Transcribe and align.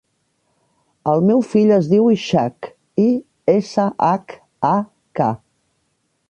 El 1.11 1.19
meu 1.27 1.43
fill 1.49 1.73
es 1.75 1.89
diu 1.91 2.09
Ishak: 2.13 2.71
i, 3.05 3.05
essa, 3.57 3.87
hac, 4.07 4.35
a, 4.73 4.75
ca. 5.21 5.29